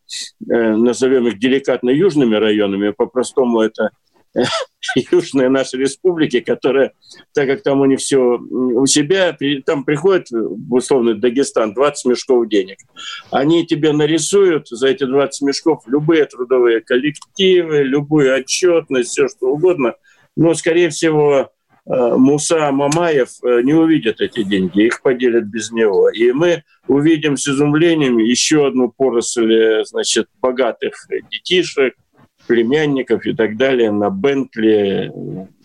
[0.48, 3.90] э, назовем их деликатно южными районами, по-простому это
[5.10, 6.92] южные наши республики, которые,
[7.34, 12.48] так как там у них все у себя, там приходит в условный Дагестан 20 мешков
[12.48, 12.78] денег.
[13.30, 19.94] Они тебе нарисуют за эти 20 мешков любые трудовые коллективы, любую отчетность, все что угодно.
[20.36, 21.50] Но, скорее всего,
[21.86, 26.08] Муса Мамаев не увидит эти деньги, их поделят без него.
[26.10, 30.94] И мы увидим с изумлением еще одну поросль значит, богатых
[31.30, 31.94] детишек,
[32.50, 35.12] племянников и так далее на Бентли,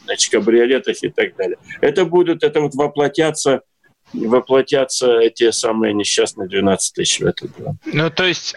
[0.04, 1.58] значит, кабриолетах и так далее.
[1.82, 3.62] Это будут, это вот воплотятся
[4.14, 7.76] воплотятся эти самые несчастные 12 тысяч в это дело.
[7.86, 8.56] Ну, то есть...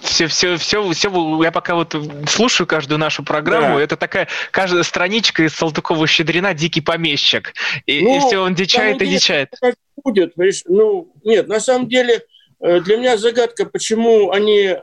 [0.00, 1.94] Все, все, все, все, я пока вот
[2.26, 3.82] слушаю каждую нашу программу, да.
[3.82, 7.52] это такая каждая страничка из Салтыкова-Щедрина «Дикий помещик».
[7.86, 9.52] И, ну, и все, он дичает и дичает.
[10.02, 10.34] Будет,
[10.66, 12.22] ну, нет, на самом деле,
[12.60, 14.78] для меня загадка, почему они, э,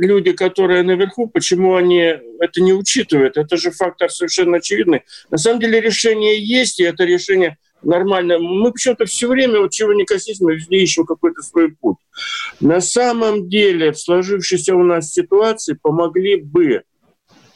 [0.00, 3.38] люди, которые наверху, почему они это не учитывают.
[3.38, 5.02] Это же фактор совершенно очевидный.
[5.30, 8.38] На самом деле решение есть, и это решение нормально.
[8.38, 11.96] Мы почему-то все время, вот чего не касается, мы везде ищем какой-то свой путь.
[12.60, 16.82] На самом деле в сложившейся у нас ситуации помогли бы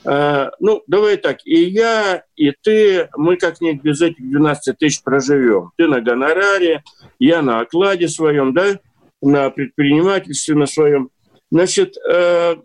[0.07, 5.73] э, ну, давай так, и я, и ты, мы как-нибудь без этих 12 тысяч проживем.
[5.77, 6.83] Ты на гонораре,
[7.19, 8.79] я на окладе своем, да,
[9.27, 11.11] на предпринимательстве на своем.
[11.51, 12.57] Значит, э,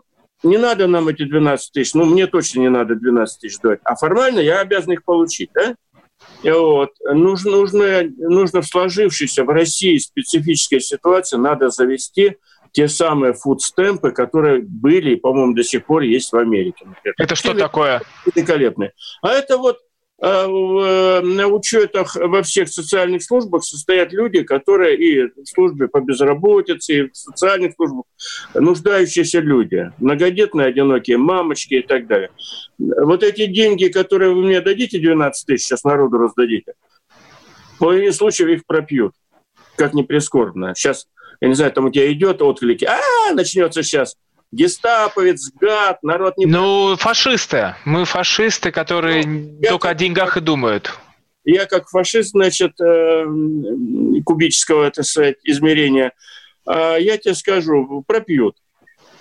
[0.44, 3.96] не надо нам эти 12 тысяч, ну, мне точно не надо 12 тысяч дать, а
[3.96, 5.76] формально я обязан их получить, да?
[6.44, 6.92] Вот.
[7.04, 12.38] Нужно, нужно, нужно в сложившейся в России специфической ситуации надо завести
[12.72, 16.86] те самые фудстемпы, которые были и, по-моему, до сих пор есть в Америке.
[16.86, 17.16] Например.
[17.18, 18.02] Это что такое?
[18.26, 18.94] Великолепные.
[19.22, 19.80] А это вот
[20.22, 27.02] на учетах во всех социальных службах состоят люди, которые и в службе по безработице, и
[27.10, 28.04] в социальных службах
[28.54, 32.30] нуждающиеся люди, многодетные, одинокие мамочки и так далее.
[32.78, 36.74] Вот эти деньги, которые вы мне дадите, 12 тысяч, сейчас народу раздадите,
[37.76, 39.14] в половине случаев их пропьют,
[39.76, 40.76] как ни прискорбно.
[40.76, 41.08] Сейчас,
[41.42, 44.16] я не знаю, там у тебя идет отклики, а, начнется сейчас–
[44.52, 46.46] гестаповец, гад, народ не...
[46.46, 47.76] Ну, фашисты.
[47.86, 50.92] Мы фашисты, которые ну, только о деньгах и думают.
[51.44, 53.26] Я как фашист, значит, э,
[54.26, 56.14] кубического, это сказать, измерения,
[56.68, 58.58] э, я тебе скажу, пропьют.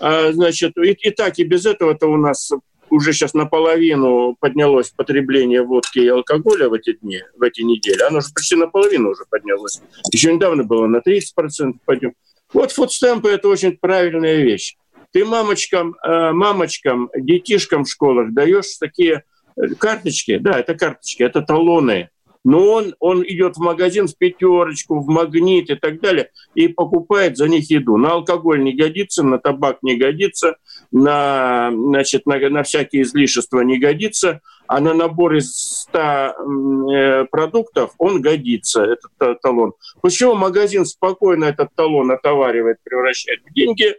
[0.00, 2.50] А, значит, и, и так, и без этого-то у нас
[2.88, 8.02] уже сейчас наполовину поднялось потребление водки и алкоголя в эти дни, в эти недели.
[8.02, 9.80] Оно же почти наполовину уже поднялось.
[10.12, 12.14] Еще недавно было на 30% подъем.
[12.52, 14.76] Вот фудстемпы– это очень правильная вещь.
[15.12, 19.24] Ты мамочкам, э, мамочкам, детишкам в школах даешь такие
[19.56, 22.10] э, карточки, да, это карточки, это талоны.
[22.42, 27.36] Но он, он идет в магазин в пятерочку, в магнит и так далее, и покупает
[27.36, 27.98] за них еду.
[27.98, 30.56] На алкоголь не годится, на табак не годится,
[30.90, 35.52] на, значит, на, на всякие излишества не годится, а на набор из
[35.88, 39.74] 100 э, продуктов он годится, этот талон.
[40.00, 43.96] Почему магазин спокойно этот талон отоваривает, превращает в деньги,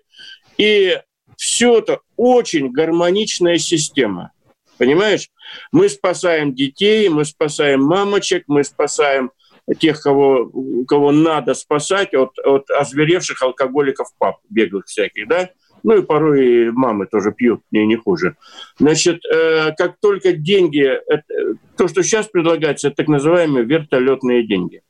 [0.62, 1.02] и
[1.38, 4.32] все это очень гармоничная система.
[4.78, 5.30] Понимаешь?
[5.72, 9.32] Мы спасаем детей, мы спасаем мамочек, мы спасаем
[9.80, 10.52] тех, кого,
[10.88, 15.50] кого надо спасать от, от озверевших алкоголиков пап, беглых всяких, да?
[15.84, 18.36] Ну и порой и мамы тоже пьют, не, не хуже.
[18.78, 24.84] Значит, э, как только деньги, это, то, что сейчас предлагается, так называемые вертолетные деньги.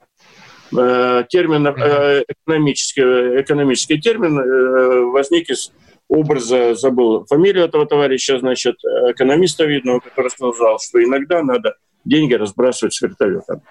[0.77, 3.01] Э, термин, э, экономический,
[3.41, 5.71] экономический термин э, возник из
[6.07, 8.75] образа, забыл фамилию этого товарища, значит,
[9.09, 13.61] экономиста видного, который сказал, что иногда надо деньги разбрасывать с вертолета.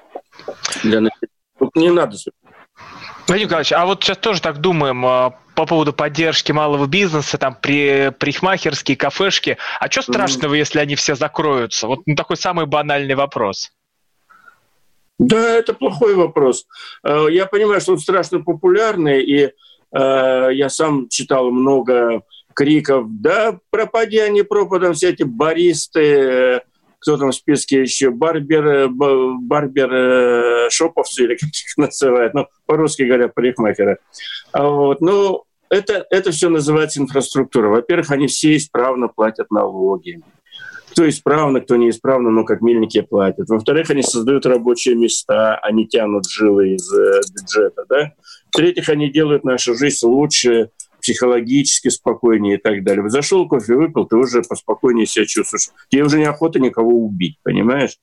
[0.83, 1.09] Для...
[1.59, 2.17] Тут не надо.
[3.27, 8.11] Владимир Николаевич, а вот сейчас тоже так думаем по поводу поддержки малого бизнеса, там, при,
[8.19, 9.59] парикмахерские, кафешки.
[9.79, 10.59] А что страшного, mm-hmm.
[10.59, 11.87] если они все закроются?
[11.87, 13.71] Вот ну, такой самый банальный вопрос.
[15.21, 16.67] Да, это плохой вопрос.
[17.05, 19.51] Э, я понимаю, что он страшно популярный, и э,
[19.93, 22.23] я сам читал много
[22.55, 26.63] криков, да, пропади они пропадом, все эти баристы,
[27.01, 33.29] кто там в списке еще, барбер, барбер шоповцы, или как их называют, ну, по-русски говоря,
[33.29, 33.99] парикмахеры.
[34.53, 37.69] А вот, ну, это, это все называется инфраструктура.
[37.69, 40.23] Во-первых, они все исправно платят налоги
[40.91, 43.49] кто исправно, кто неисправно, но как мельники платят.
[43.49, 47.85] Во-вторых, они создают рабочие места, они тянут жилы из э, бюджета.
[47.89, 48.13] Да?
[48.49, 53.09] В-третьих, они делают нашу жизнь лучше, психологически спокойнее и так далее.
[53.09, 55.71] Зашел кофе, выпил, ты уже поспокойнее себя чувствуешь.
[55.89, 57.97] Тебе уже неохота никого убить, понимаешь?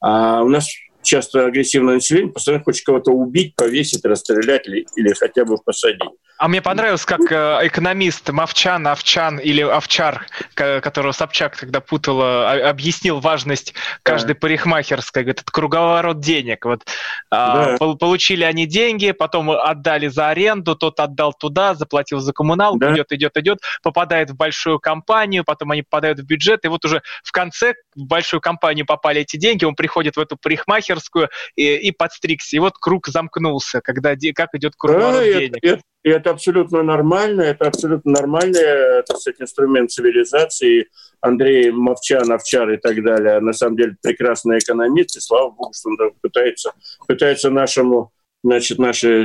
[0.00, 0.68] А у нас
[1.02, 6.00] часто агрессивное население постоянно хочет кого-то убить, повесить, расстрелять или, или хотя бы посадить.
[6.36, 13.20] А мне понравилось, как э, экономист Мовчан, Овчан или Овчар, которого Собчак тогда путала, объяснил
[13.20, 14.40] важность каждой да.
[14.40, 15.22] парикмахерской.
[15.22, 16.64] Говорит, это круговорот денег.
[16.64, 16.82] Вот,
[17.30, 17.94] а, да.
[17.94, 22.94] Получили они деньги, потом отдали за аренду, тот отдал туда, заплатил за коммуналку, да.
[22.94, 27.02] идет, идет, идет, попадает в большую компанию, потом они попадают в бюджет, и вот уже
[27.22, 31.92] в конце в большую компанию попали эти деньги, он приходит в эту парикмахерскую и, и
[31.92, 32.56] подстригся.
[32.56, 35.58] И вот круг замкнулся, когда как идет круговорот да, денег.
[35.62, 40.88] Это, и это абсолютно нормально, это абсолютно нормальный так сказать, инструмент цивилизации.
[41.20, 45.88] Андрей Мовчан, Овчар и так далее, на самом деле прекрасный экономист, и слава богу, что
[45.88, 46.72] он пытается,
[47.08, 49.24] пытается нашему, значит, нашей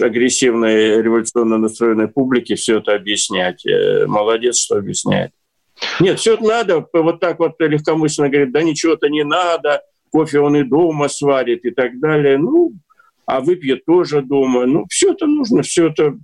[0.00, 3.66] агрессивной революционно настроенной публике все это объяснять.
[3.66, 5.32] Э, молодец, что объясняет.
[5.98, 10.54] Нет, все это надо, вот так вот легкомысленно говорит, да ничего-то не надо, кофе он
[10.56, 12.38] и дома сварит и так далее.
[12.38, 12.74] Ну,
[13.26, 14.66] а выпьет тоже дома.
[14.66, 16.14] Ну, все это нужно, все это,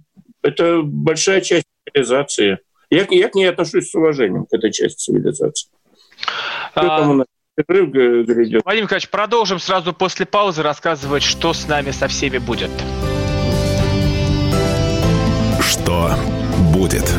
[0.42, 2.58] это большая часть цивилизации.
[2.90, 5.70] Я, я к ней отношусь с уважением, к этой части цивилизации.
[6.74, 7.24] А...
[7.66, 12.70] Владимир Николаевич, продолжим сразу после паузы рассказывать, что с нами со всеми будет.
[15.60, 16.12] Что
[16.72, 17.12] будет?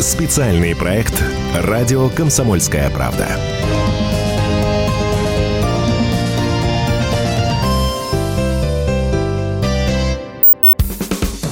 [0.00, 1.14] Специальный проект
[1.54, 3.28] «Радио Комсомольская правда».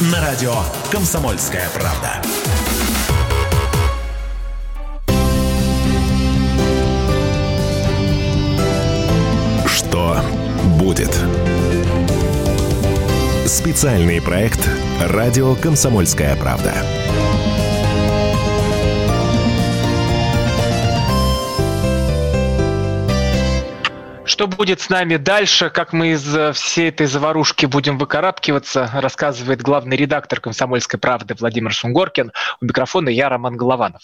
[0.00, 0.54] на радио
[0.90, 2.20] «Комсомольская правда».
[9.66, 10.20] Что
[10.78, 11.18] будет?
[13.46, 14.68] Специальный проект
[15.00, 17.05] «Радио Комсомольская правда».
[24.36, 29.62] Что будет с нами дальше, как мы из э, всей этой заварушки будем выкарабкиваться, рассказывает
[29.62, 32.32] главный редактор «Комсомольской правды» Владимир Сунгоркин.
[32.60, 34.02] У микрофона я, Роман Голованов.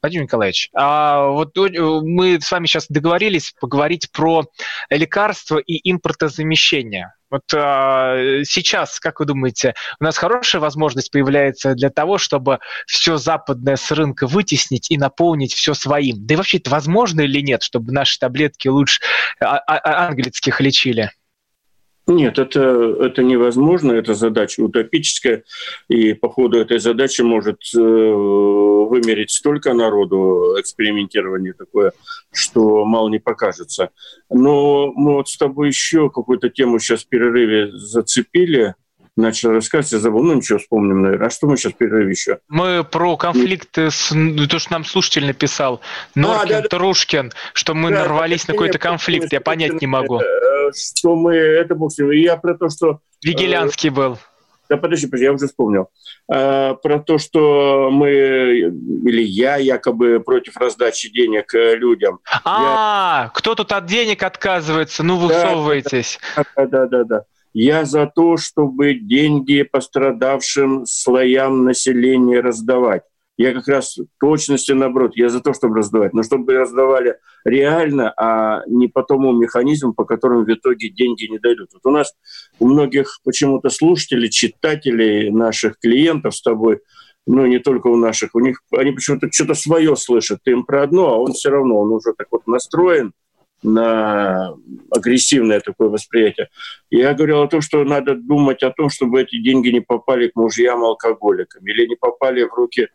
[0.00, 4.44] Владимир Николаевич, а вот э, мы с вами сейчас договорились поговорить про
[4.88, 7.14] лекарства и импортозамещение.
[7.32, 13.16] Вот а, сейчас, как вы думаете, у нас хорошая возможность появляется для того, чтобы все
[13.16, 16.26] западное с рынка вытеснить и наполнить все своим?
[16.26, 19.00] Да и вообще это возможно или нет, чтобы наши таблетки лучше
[19.40, 21.10] а, а, а английских лечили?
[22.06, 22.60] Нет, это,
[23.00, 25.44] это невозможно, это задача утопическая,
[25.88, 31.92] и по ходу этой задачи может э, вымерить столько народу экспериментирование такое,
[32.32, 33.90] что мало не покажется.
[34.30, 38.74] Но мы вот с тобой еще какую-то тему сейчас в перерыве зацепили,
[39.16, 41.26] начал рассказывать, я забыл, ну ничего, вспомним, наверное.
[41.26, 42.38] А что мы сейчас перерыв еще?
[42.48, 45.80] Мы про конфликты, с, ну, то, что нам слушатель написал,
[46.14, 49.86] Норкин, а, да, Трушкин, что мы да, нарвались да, на какой-то конфликт, я понять не
[49.86, 50.20] могу.
[50.20, 50.24] Э,
[50.76, 53.00] что мы, это ним, я про то, что...
[53.22, 54.18] Вигелянский э, был.
[54.68, 55.88] Да подожди, подожди, я уже вспомнил.
[56.30, 62.20] А, про то, что мы, или я якобы против раздачи денег э, людям.
[62.44, 63.30] А, я...
[63.34, 65.02] кто тут от денег отказывается?
[65.02, 66.18] Ну, высовываетесь.
[66.36, 67.04] Да, да, да, да.
[67.04, 67.24] да.
[67.54, 73.02] Я за то, чтобы деньги пострадавшим слоям населения раздавать.
[73.38, 78.62] Я как раз точности наоборот, я за то, чтобы раздавать, но чтобы раздавали реально, а
[78.66, 81.70] не по тому механизму, по которому в итоге деньги не дойдут.
[81.72, 82.12] Вот у нас
[82.58, 86.80] у многих почему-то слушателей, читателей, наших клиентов с тобой,
[87.26, 90.82] ну не только у наших, у них они почему-то что-то свое слышат, ты им про
[90.82, 93.12] одно, а он все равно, он уже так вот настроен,
[93.62, 94.56] на
[94.90, 96.48] агрессивное такое восприятие.
[96.90, 100.36] Я говорил о том, что надо думать о том, чтобы эти деньги не попали к
[100.36, 102.88] мужьям-алкоголикам или не попали в руки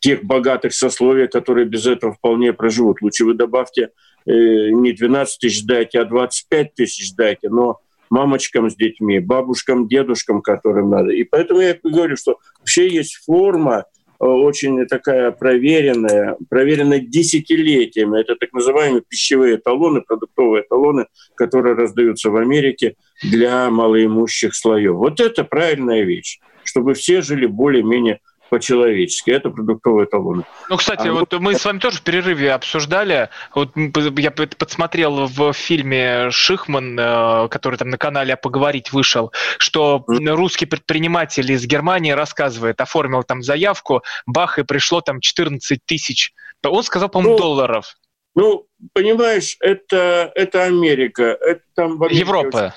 [0.00, 3.02] тех богатых сословий, которые без этого вполне проживут.
[3.02, 3.90] Лучше вы добавьте
[4.26, 4.30] э,
[4.70, 10.90] не 12 тысяч дайте, а 25 тысяч дайте, но мамочкам с детьми, бабушкам, дедушкам, которым
[10.90, 11.10] надо.
[11.10, 13.84] И поэтому я говорю, что вообще есть форма
[14.18, 18.20] очень такая проверенная, проверенная десятилетиями.
[18.20, 24.94] Это так называемые пищевые талоны, продуктовые талоны, которые раздаются в Америке для малоимущих слоев.
[24.94, 29.30] Вот это правильная вещь, чтобы все жили более-менее по-человечески.
[29.30, 30.44] Это продуктовые талоны.
[30.68, 33.30] Ну, кстати, а вот мы с вами тоже в перерыве обсуждали.
[33.54, 40.66] Вот я подсмотрел в фильме Шихман, э, который там на канале «Поговорить» вышел, что русский
[40.66, 46.32] предприниматель из Германии рассказывает, оформил там заявку, бах, и пришло там 14 тысяч.
[46.64, 47.96] Он сказал, по-моему, ну, долларов.
[48.34, 51.38] Ну, понимаешь, это, это Америка.
[51.40, 52.74] Это там Европа.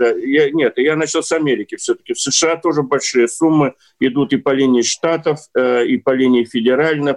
[0.00, 2.14] Я, нет, я начал с Америки все-таки.
[2.14, 7.16] В США тоже большие суммы идут и по линии штатов, э, и по линии федеральных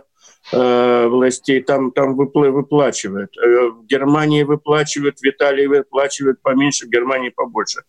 [0.51, 1.61] э, властей.
[1.61, 3.35] Там, там выпла- выплачивают.
[3.37, 7.81] Э, в Германии выплачивают, в Италии выплачивают поменьше, в Германии побольше.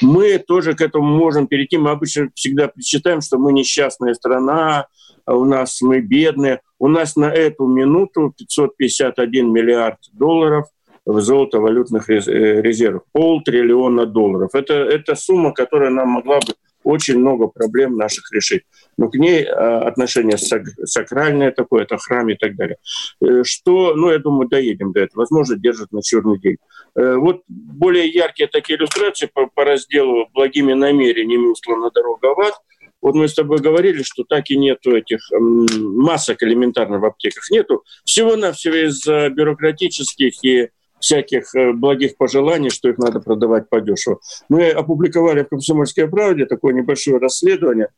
[0.00, 1.78] Мы тоже к этому можем перейти.
[1.78, 4.86] Мы обычно всегда считаем, что мы несчастная страна,
[5.26, 6.62] у нас мы бедные.
[6.78, 10.66] У нас на эту минуту 551 миллиард долларов–
[11.08, 13.02] в золотовалютных э, резервах.
[13.12, 14.50] Полтриллиона долларов.
[14.52, 16.52] Это, это сумма, которая нам могла бы
[16.84, 18.62] очень много проблем наших решить.
[18.98, 22.76] Но к ней а, отношение сакральное такое, это храм и так далее.
[23.22, 25.20] Э, что, ну, я думаю, доедем до этого.
[25.20, 26.58] Возможно, держат на черный день.
[26.94, 32.54] Э, вот более яркие такие иллюстрации по, по разделу «Благими намерениями услана дорога в ад».
[33.00, 37.48] Вот мы с тобой говорили, что так и нету этих масок элементарно в аптеках.
[37.50, 40.68] Нету всего-навсего из-за бюрократических и
[41.00, 44.20] всяких э, благих пожеланий, что их надо продавать подешево.
[44.48, 47.88] Мы опубликовали в «Комсомольской правде» такое небольшое расследование,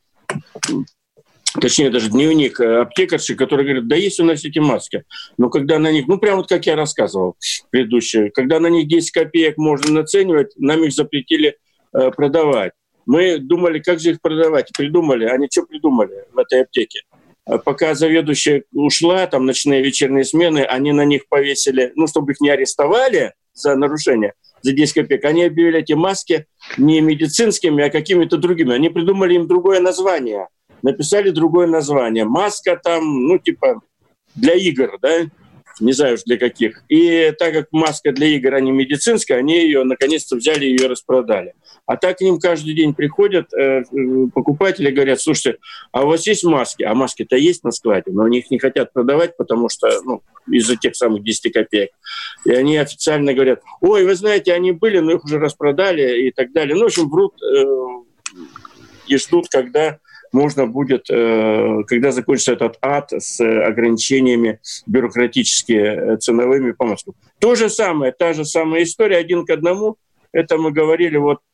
[1.61, 5.05] точнее даже дневник э, аптекарши, который говорит, да есть у нас эти маски,
[5.39, 7.37] но когда на них, ну прямо вот как я рассказывал
[7.71, 11.57] предыдущие, когда на них 10 копеек можно наценивать, нам их запретили
[11.93, 12.73] э, продавать.
[13.07, 17.01] Мы думали, как же их продавать, придумали, они что придумали в этой аптеке?
[17.51, 22.41] Э, пока заведующая ушла, там ночные вечерние смены, они на них повесили, ну, чтобы их
[22.41, 26.47] не арестовали за нарушение, за 10 копеек, они объявили эти маски
[26.77, 28.75] не медицинскими, а какими-то другими.
[28.75, 30.49] Они придумали им другое название,
[30.83, 32.25] написали другое название.
[32.25, 33.81] Маска там, ну, типа,
[34.35, 35.27] для игр, да,
[35.81, 36.85] не знаю уж для каких.
[36.89, 40.87] И так как маска для игр, а не медицинская, они ее наконец-то взяли и ее
[40.87, 41.55] распродали.
[41.91, 43.83] А так к ним каждый день приходят э,
[44.33, 45.59] покупатели, говорят, слушайте,
[45.91, 46.85] а у вас есть маски?
[46.85, 50.77] А маски-то есть на складе, но они их не хотят продавать, потому что ну, из-за
[50.77, 51.91] тех самых 10 копеек.
[52.45, 56.53] И они официально говорят, ой, вы знаете, они были, но их уже распродали и так
[56.53, 56.77] далее.
[56.77, 57.65] Ну, в общем, врут э,
[59.09, 59.99] и ждут, когда
[60.31, 67.15] можно будет, э, когда закончится этот ад с ограничениями бюрократическими э, ценовыми по Москве.
[67.41, 69.97] То же самое, та же самая история, один к одному.
[70.33, 71.50] Это мы говорили вот э,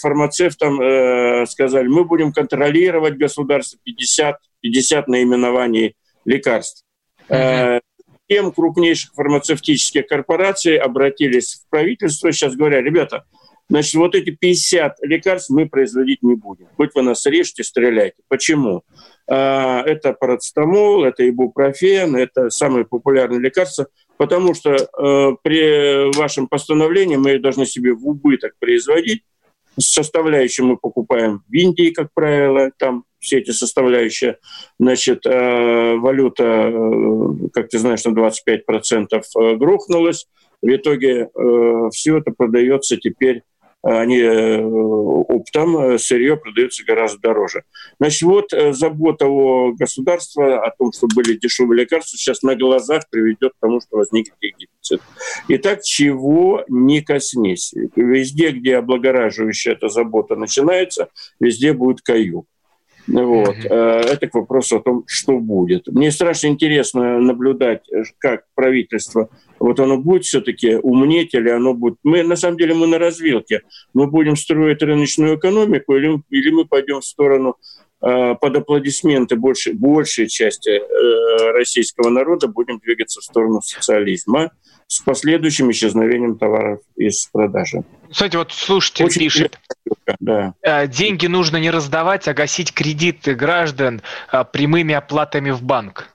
[0.00, 6.84] фармацевтам, сказали, мы будем контролировать государство 50, 50 наименований лекарств.
[7.28, 7.80] Mm-hmm.
[8.28, 13.24] Тем крупнейших фармацевтических корпораций обратились в правительство, сейчас говорят, ребята,
[13.68, 16.68] Значит, вот эти 50 лекарств мы производить не будем.
[16.76, 18.16] Хоть вы нас режьте, стреляйте.
[18.28, 18.82] Почему?
[19.26, 27.40] Это парацетамол, это ибупрофен, это самые популярные лекарства, потому что э, при вашем постановлении мы
[27.40, 29.24] должны себе в убыток производить.
[29.78, 34.38] Составляющие мы покупаем в Индии, как правило, там все эти составляющие.
[34.78, 39.22] Значит, э, валюта, э, как ты знаешь, на 25%
[39.56, 40.26] грохнулась.
[40.62, 41.28] В итоге
[41.92, 43.42] все это продается теперь
[43.86, 47.62] они э, оптом, э, сырье продается гораздо дороже.
[48.00, 53.04] Значит, вот э, забота о государстве, о том, чтобы были дешевые лекарства, сейчас на глазах
[53.10, 55.02] приведет к тому, что возникнет дефицит.
[55.48, 57.74] Итак, чего не коснись.
[57.94, 61.08] Везде, где облагораживающая эта забота начинается,
[61.38, 62.46] везде будет каюк.
[63.06, 63.56] Вот.
[63.56, 63.68] Mm-hmm.
[63.68, 65.86] Это к вопросу о том, что будет.
[65.88, 67.82] Мне страшно интересно наблюдать,
[68.18, 69.28] как правительство,
[69.58, 71.96] вот оно будет все-таки умнеть или оно будет...
[72.02, 73.62] Мы, на самом деле, мы на развилке.
[73.94, 79.72] Мы будем строить рыночную экономику или, или мы пойдем в сторону э, под аплодисменты большей,
[79.72, 84.52] большей части э, российского народа будем двигаться в сторону социализма
[84.86, 87.82] с последующим исчезновением товаров из продажи.
[88.10, 89.58] Кстати, вот слушайте, Очень пишет,
[90.20, 90.54] да.
[90.62, 96.10] Э, деньги нужно не раздавать, а гасить кредиты граждан э, прямыми оплатами в банк.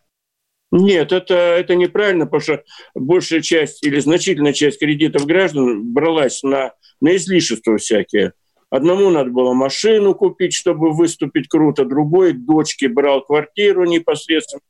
[0.72, 2.64] Нет, это, это неправильно, потому что
[2.96, 6.72] большая часть или значительная часть кредитов граждан бралась на,
[7.02, 8.34] на излишества всякие.
[8.72, 14.62] Одному надо было машину купить, чтобы выступить круто, другой дочке брал квартиру непосредственно.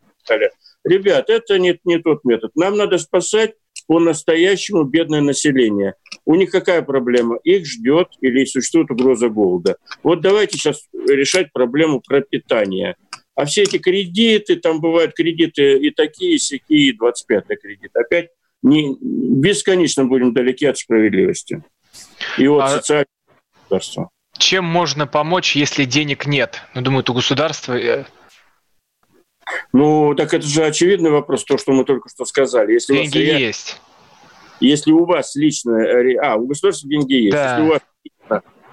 [0.83, 2.51] Ребят, это не, не тот метод.
[2.55, 3.53] Нам надо спасать
[3.87, 5.93] по-настоящему бедное население.
[6.25, 7.37] У них какая проблема?
[7.43, 9.77] Их ждет или существует угроза голода.
[10.01, 12.95] Вот давайте сейчас решать проблему пропитания.
[13.35, 17.91] А все эти кредиты, там бывают кредиты и такие, и сякие, и 25-й кредит.
[17.93, 18.29] Опять
[18.63, 21.63] не, бесконечно будем далеки от справедливости
[22.37, 22.67] и от а...
[22.69, 23.07] социального
[23.71, 24.09] государства.
[24.37, 26.61] Чем можно помочь, если денег нет?
[26.73, 28.05] Ну, думаю, у государства э,
[29.73, 32.73] Ну, так это же очевидный вопрос, то, что мы только что сказали.
[32.73, 33.81] Если деньги у вас, есть.
[34.59, 35.77] Если у вас лично...
[36.23, 37.33] А, у государства деньги есть.
[37.33, 37.57] Да.
[37.57, 37.81] Если у вас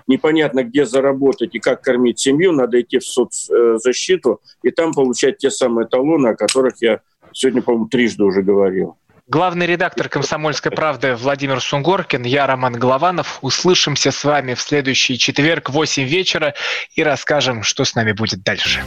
[0.07, 5.51] непонятно, где заработать и как кормить семью, надо идти в соцзащиту и там получать те
[5.51, 7.01] самые талоны, о которых я
[7.33, 8.97] сегодня, по-моему, трижды уже говорил.
[9.31, 13.41] Главный редактор «Комсомольской правды» Владимир Сунгоркин, я Роман Голованов.
[13.43, 16.55] Услышимся с вами в следующий четверг в 8 вечера
[16.95, 18.83] и расскажем, что с нами будет дальше.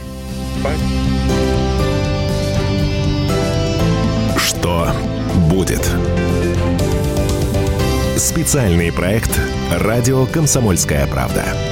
[4.36, 4.90] Что
[5.48, 5.88] будет?
[8.16, 9.30] Специальный проект
[9.70, 11.71] «Радио Комсомольская правда».